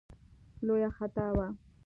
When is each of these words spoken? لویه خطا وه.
لویه 0.65 0.89
خطا 0.97 1.27
وه. 1.37 1.47